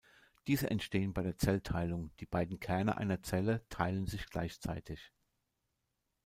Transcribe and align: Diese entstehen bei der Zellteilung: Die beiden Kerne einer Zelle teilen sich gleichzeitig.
Diese 0.47 0.71
entstehen 0.71 1.13
bei 1.13 1.21
der 1.21 1.37
Zellteilung: 1.37 2.09
Die 2.21 2.25
beiden 2.25 2.59
Kerne 2.59 2.97
einer 2.97 3.21
Zelle 3.21 3.63
teilen 3.69 4.07
sich 4.07 4.25
gleichzeitig. 4.31 5.13